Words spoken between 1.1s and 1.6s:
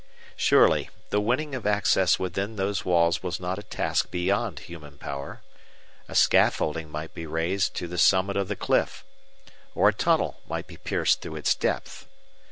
the winning